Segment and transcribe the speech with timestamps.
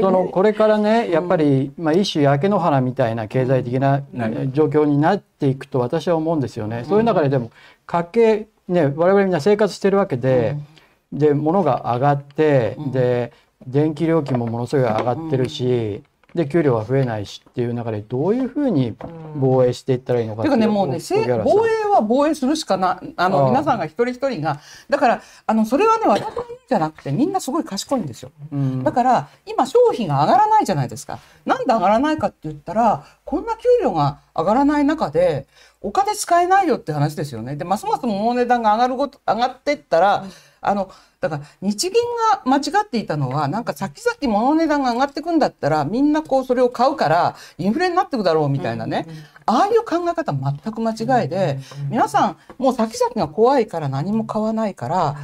[0.00, 4.02] そのこれからねやっぱり、まあ、一種焼け野原みたいな経済的な
[4.52, 6.84] 状況になっていくと私は思うんですよね。
[6.86, 7.50] そういう中ででも
[7.86, 10.56] 家計ね我々みんな生活してるわけで、
[11.12, 13.32] で物が上がって、で
[13.66, 16.02] 電気料金もものすごい上がってるし、
[16.34, 18.94] で給料は増えないしっていう中でどういうふうに
[19.36, 24.60] 防衛していったらいいのかっていうかねもうね防衛は防衛するしかなあの皆さんが一人一人が。
[24.88, 31.18] だからあのそれはね私のじゃなくてみんなすごい賢いんですよ、うん、だから今消費が上がらないじゃないですか。
[31.46, 35.46] なんで上がらないかって言ったらこんな給料が上がらない中で
[35.80, 37.56] お金使えないよって話ですよね。
[37.56, 40.30] でますます物の値段が上がること上がってったら、うん。
[40.60, 40.90] あの
[41.20, 49.06] だから日銀が間違っていたのはなんか先々物の値段が上がってくんだったらみんなこうそれを買うからインフレになってくだろうみたいなね、
[49.46, 55.16] ああいう考え方全く間違いで、皆さんもう先々が怖いから何も買わないから。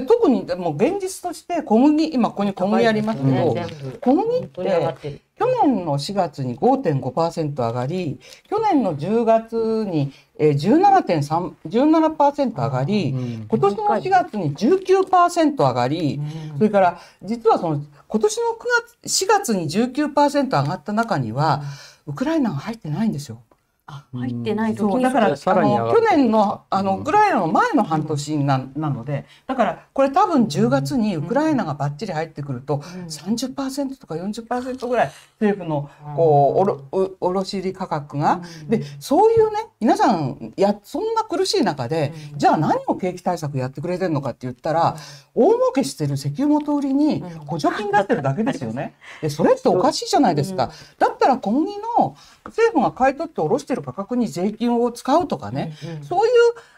[0.00, 3.56] で特にもう現実として小麦今ここに小麦ありますけど、
[4.00, 18.56] 小麦って去年の4月に5.5%上がり去年の10月にえー、17.3、17%上がり、うん、今年の4月に19%上がり、うん、それから実はその今年の9
[19.02, 21.62] 月、4月に19%上がった中には、
[22.06, 23.42] ウクライナが入ってないんですよ。
[23.86, 38.40] あ入ってない時にだからあの去年のあのウクライナの前の半年ななのでだからこれ多分10月にウクライナがばっちり入ってくると30%とか40%ぐらい政府のこう卸売価格が。
[38.68, 44.96] でそういうね皆さんやそんな苦しい中でじゃあ何を景気対策やってくれてるのかって言ったら
[45.34, 48.94] 大儲けしてる石油元売りに補助金出してるだけですよね。
[49.20, 50.70] でそれっておかしいじゃないですか。
[50.98, 56.32] だったら小麦の政府が買い取って卸してる価格に税金を使うとかね、うんうん、そういう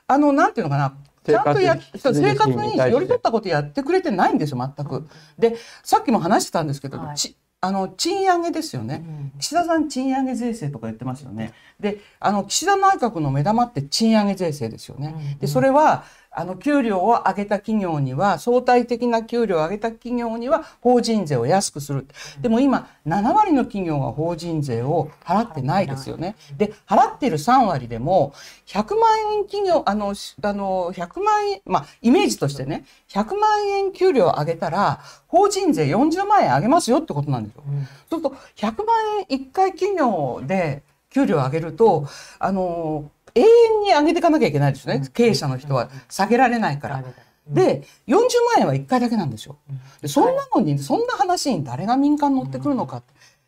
[0.07, 5.09] あのなんていうのかなちゃんとや生活に寄り取ったことやってくれてないんですよ全く。
[5.39, 9.05] でさっきも話してたんですけど、はい、あの賃上げですよね、
[9.41, 11.53] 岸田さん賃上げ税制とか言ってますよね。
[11.81, 15.37] であの岸田内閣の目玉って賃上げ税制ですよね。
[15.41, 16.05] でそれは
[16.37, 22.07] あの、給料を上げた企業には、相対的な給料を上げた企業には、法人税を安くする。
[22.43, 26.37] でも今、7割の企業が法人税を払ってないですよね。
[26.59, 28.35] で、払っている3割でも、
[28.67, 37.63] 100万円企業、あの、あの、100万円、まあ、イメージとしてね、100万円給料を上げたら、法人税40万円上げますよってことなんですよ。
[38.11, 38.97] そうすると、100万
[39.31, 42.07] 円1回企業で給料を上げると、
[42.39, 45.07] あの、永遠に上げていかなきゃいけないですよね。
[45.13, 47.05] 経営者の人は下げられないから。
[47.47, 48.29] で、40万
[48.61, 49.57] 円は1回だけなんですよ。
[50.01, 53.03] でそんなのに、そんな話に誰が民間乗ってくるのか。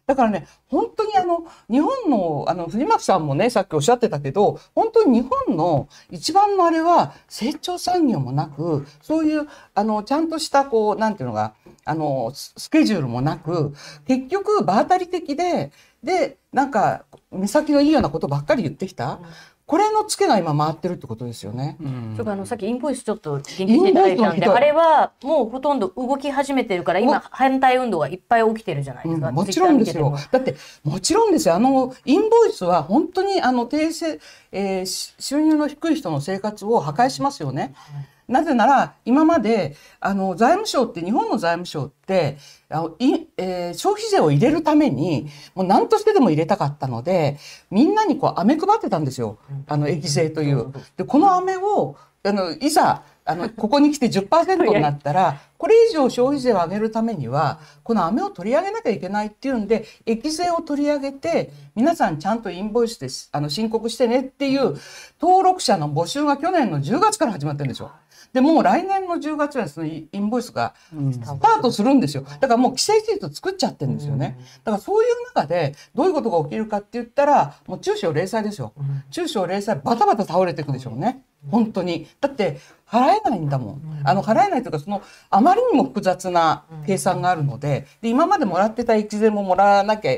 [0.07, 11.53] だからね、本当にあの、日本の、あの、藤巻さんもね、さっきおっしゃってたけど、本当に日本の一番のあれは、成長産業もなく、そういう、あの、ちゃんとした、こう、なんていうのが、
[11.85, 13.75] あの、スケジュールもなく、
[14.07, 15.73] 結局、場当たり的で、
[16.03, 19.21] で、なんか、目先のいいようなことばっかり言ってきた。
[19.69, 21.77] これのツケが今回ってるってことですよね。
[21.79, 29.29] うん、あのさっきインボイスちょっと研究していただいたんで、あれはもうほとんど動き始めてるから今反対運動がいっぱい起きてるじゃないですか。
[29.29, 30.17] うん、もちろんですよ。
[30.33, 31.55] だってもちろんですよ。
[31.55, 34.21] あのインボイスは本当にあの低せ、
[34.53, 37.73] えー、収入の低い人の生活を破壊しますよね。
[37.75, 42.37] はいなぜなら、今まで、あの、財務省って、日本の財務省って、
[42.69, 47.39] あのいえー、消費税を入れるために、もう何としてでも入れたかったので、
[47.71, 49.39] みんなにこう、飴配ってたんですよ。
[49.67, 50.73] あの、益税という。
[50.99, 64.77] で、この飴を、あの、いざ、あの、ここに来て10%になったら、これ以上消費税を上げるためには、この飴を取り上げなきゃいけないっていうんで、益税を取り上げて、皆さんちゃんとインボイスであの申告してねっていう
[65.21, 67.91] 登録者の募集が去年の10月から始まってるんですよ。
[68.33, 72.25] で、もう来年の10月はそのインボイスがスタートするんですよ。
[72.41, 74.39] だからもう規制シート作っちゃってるんですよね。
[74.65, 78.73] だからそういう中でどういうことが起きるかって言ったら、もう中小零細ですよ。
[79.11, 81.23] 中小零細バタバタ倒れていくでしょうね。
[81.51, 82.07] 本当に。
[82.21, 84.01] だって、払えないんだもん。
[84.05, 90.13] あの、払えないというか、その、あまりにも複雑な計算があるので、で、今までもらってた益税ももらわなきゃ、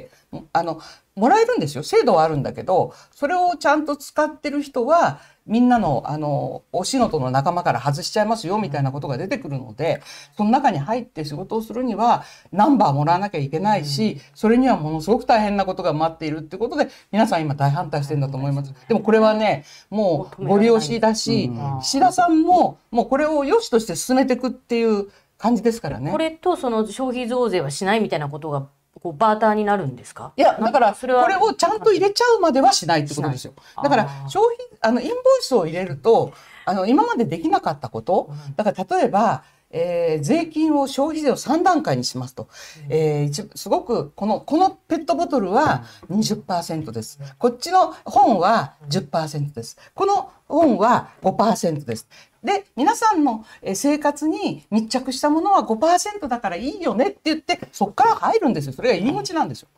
[0.52, 0.81] あの、
[1.17, 1.82] もらえるんですよ。
[1.82, 5.19] 制度はあるんだけど、それをちゃんと使ってる人は、
[5.50, 10.00] みんなの、あの、お仕事の仲間から外しちゃいますよ、みたいなことが出てくるので、
[10.37, 18.73] その中に入って仕事をするには、ナンバーもらわなきゃいけないし、それにはものすごく大変なことが待っているってことで、皆さん今大反対してるんだと思います。
[18.88, 21.50] でもこれはね、もうご利用しだし、
[21.82, 26.12] 岸田さんも、もうこれを良しとして進めていくっていう感じですからね。
[26.12, 28.69] これとその消費増税はしないみたいなことが
[29.00, 30.32] こうバーターになるんですか？
[30.37, 33.52] いや、だから、これをちゃんと入れちゃうまではしないってことですよ。
[33.82, 36.32] だから、消費、あの、インボイスを入れると、
[36.64, 39.42] あの、今までできなかったこと、だから、例えば、
[39.72, 42.48] えー税金を消費税を3段階にしますと、
[42.88, 47.20] えー一すごくこのこのペットボトルは20%です。
[47.38, 49.76] こっちの本は10%です。
[49.94, 52.08] この本は5%です
[52.42, 59.69] で皆さんのえー生活に密着したものは5%だからいいよねって言ってそこから入るんですよそれが入り口なんですよ。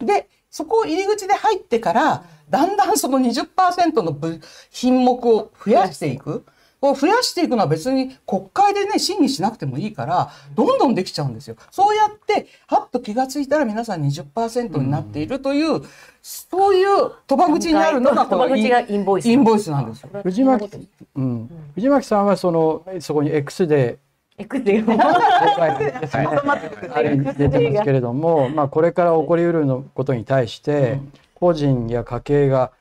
[0.00, 4.40] でそこを入り口で入ってからだんだんその20%の部
[4.70, 6.44] 品目を増やしていく。
[6.80, 11.56] こう増やしていくのは別に国会でね審議しなくてもいいからどんどんできちゃうんですよ。
[11.70, 15.82] そうやってはっと気がついたら皆さん20%になっているという、
[16.22, 20.10] そういう賭場口になるのがこのインボイスインボイスなんですよ。
[20.22, 23.98] 藤巻、うん、藤巻さんはそのそこに X で
[24.38, 26.28] エクセル公開ですね
[26.94, 30.98] あれに出てますけれども、まあ、これから起こりうるのことに対して、
[31.34, 32.72] 個人や家計が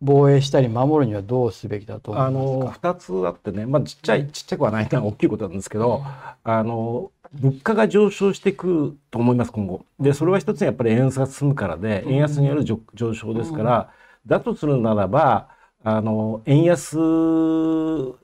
[0.00, 6.02] 防衛したり守るにはどうすべきだと思あの2つあってね、まあ、ちっちゃいちっちゃくはない大きいことなんですけど、
[6.42, 9.84] あの物価が上昇していくと思います今後。
[10.00, 13.90] でそれは一つにやっぱり円安が進むからで円安による上上昇ですから、
[14.26, 15.48] だとするならば
[15.82, 16.98] あの円安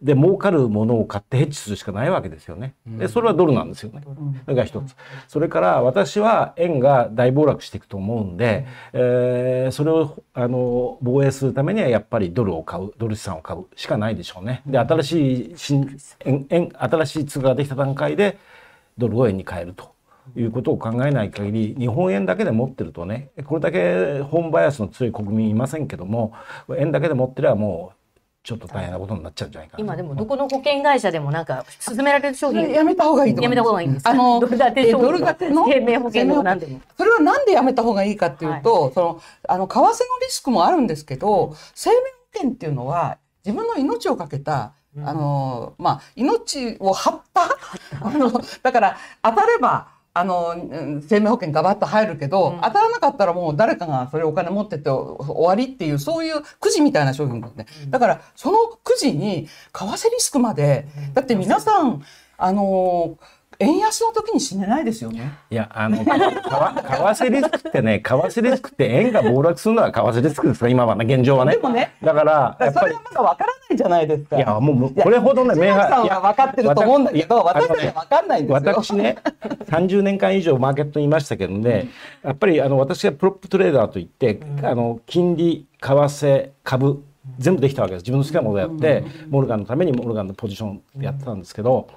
[0.02, 2.74] で儲かるものを買ってヘッジするしかないわけですよね。
[2.86, 4.02] でそれはドルなんですよね。
[4.44, 4.94] それが一つ。
[5.26, 14.62] それから私は円が大暴落していくと思うんで、えーそれをあの防衛するためにはやっぱりドルを買うドル資産を買うしかないでしょうね。
[14.66, 18.38] で新しい新円円新しい通貨ができた段階で
[18.98, 19.95] ドルを円に変えると。
[20.34, 26.32] いうことを考えない限り日本円だけで持ってるとねこれだけ本バイアスの強い国民いませんけども
[26.78, 27.96] 円だけで持ってればもう
[28.42, 29.82] ちょっと大変なことになっちゃうんじゃないかな。
[29.82, 33.64] 今でもどこの保険会社でもなんか勧められる商品やめた方がいいと思やめいます。
[33.64, 35.06] た方がいいんですあのドル建てえ商品。
[35.06, 35.66] ドル建ての？
[35.66, 36.80] 生命保険でも何でも。
[36.96, 39.94] それはなんでやめた方がいいかっていうと、そのあの為替のリ
[40.28, 42.02] スクもあるんですけど、生命保
[42.34, 47.42] 険っていうのは自分の命をかけた、あのまあ命を張った。
[48.00, 48.30] あの
[48.62, 49.95] だから当たれば。
[50.18, 62.02] あのうん生命保険ガバッと入るけど、当たらなかったらもう誰かがそれお金持ってって終わりっていうそういうくじみたいな商品ですね、だからそのくじに為替リスクまで、だって皆さん
[62.38, 63.18] あの
[63.58, 65.32] 円安の時に死ねないですよね。
[65.50, 66.12] いや、あの、か
[66.58, 71.52] わ為替リスクってね、為替リスクって円が暴落するのは為替リスクですから、今はね、現状はね。
[71.52, 74.36] でもねだから、やっぱりそれは、まだわからないじゃないですか。
[74.36, 78.72] いや、もう、これほどね、明さんは分かってると思うんだけど、私たちは分かんないんですよ。
[78.74, 79.16] 私ね、
[79.70, 81.88] 30年間以上マーケットにいましたけどね、
[82.22, 87.02] やっぱりあの私がプロップトレーダーといって、あの金利、為替、株、
[87.38, 88.02] 全部できたわけです。
[88.02, 91.88] 自分の好きなものをやって、モルガンのためにモルガンのポジションやってたんですけど、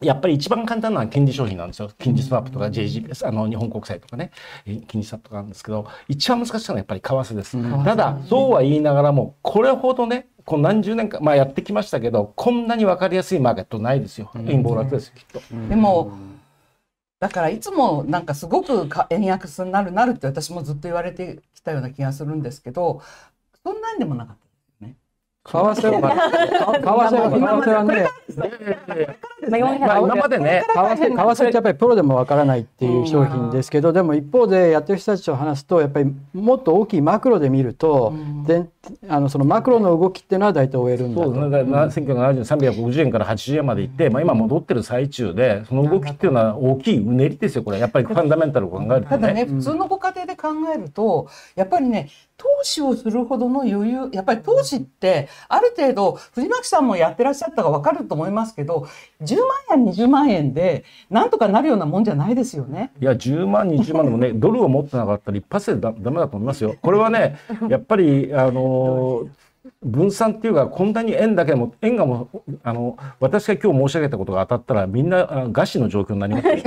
[0.00, 1.90] やっぱり一番簡単なのは金利商品なんですよ。
[1.98, 4.30] 金利スワップとか JGBS、あの日本国債とかね、
[4.64, 7.84] え金利スワップとかなんですけど、一番難しいのはやっぱり為替です。
[7.84, 14.30] ただ、そうは言いながらも、これほどね、こう何十年間、まあやってきましたけど、こんなに分かりやすいマーケットないですよ。
[14.46, 15.40] 円暴落ですよ、きっと。
[15.68, 16.12] でも、
[17.18, 23.02] だからいつもなんかすごくか円安になるなるって私もずっと言われてきたような気がするんですけど、
[23.64, 24.48] そんなんでもなかった。
[25.48, 26.10] 為替は
[26.76, 28.08] 為替は為替はね
[28.38, 38.14] まあ今までね、為替為替ってやっぱりプロでもわからないっていう商品ですけど、でも一方でやってる人たちと話すとやっぱりもっと大きいマクロで見ると、
[38.46, 38.68] で
[39.08, 41.64] あのそのマクロの動きっていうのは大体終えるんだとそうですね。
[41.64, 47.78] だから1970年350円から80円まで行って、まあ今戻ってる最中で、その動きっていうのは大きいうねりですよ、これ。
[47.78, 49.44] やっぱりファンダメンタルを考えるとただね、ね。
[49.46, 58.86] 普通のご家庭で考えると、やっぱりね、投資をするほどの余裕、やっぱり投資って、ある程度、藤巻さんもやってらっしゃったかわかると思いますけど、
[59.22, 59.36] 10
[59.70, 62.92] 万円、20万円で、なんとかなるようなもんじゃないですよね。
[63.00, 66.76] いや、10万、20万でもね、ドルを持ってなかったら一発でだダメだと思いますよ。
[66.80, 68.77] これはね、やっぱり、あの
[69.82, 72.28] 分散っていうか、こんなに円だけでも、円がも、
[72.62, 76.46] あの、私が今日申し上げたことが当たったら、みんな餓死の状況になります。
[76.46, 76.62] だっ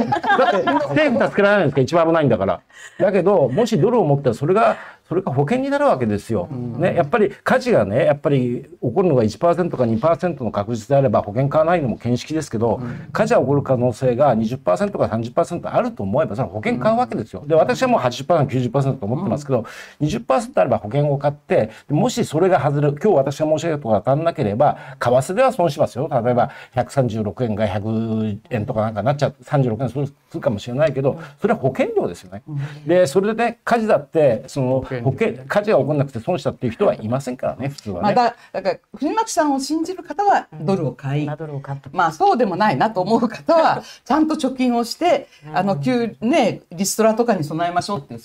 [0.52, 0.64] て、
[0.96, 2.62] 政府助けられないんですか、一番危ないんだから。
[3.00, 4.78] だけど、もしドルを持ったら、それが、
[5.12, 6.48] それが保険になるわけですよ。
[6.48, 12.80] ね、やっぱり火事がね、やっぱり起こるのが1%か2%の確率であれば保険買わないのも見識ですけど、
[13.12, 17.44] 火事が起こる可能性が20%か30%あると思えば、それは保険買うわけですよ。
[17.46, 19.66] で、私はもう80%、90%と思ってますけど、
[20.00, 26.08] 20%あれば保険を買って、もしそれが外れる、今日私が申し上げたことが当たらなければ、為替では損しますよ。
[26.10, 32.44] 例えば136円が100円とかなんかなっちゃう、36円するするかもしれないけど、それは保険料ですよね。
[32.88, 38.02] で、それでね、火事だって、その保険、火事が起こらなくて損したっていう人はいませんからね、普通はね。
[38.02, 41.90] まあ、だだから、藤巻さんを信じる方はドルを買い、ドルを買っと。
[41.90, 48.20] くまあそうでもないなと思う方は、 ちゃんと貯金をして、あの、給、ね、リストラとかに備えましょうっていう、